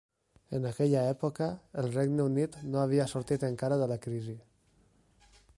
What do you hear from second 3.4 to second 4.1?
encara de la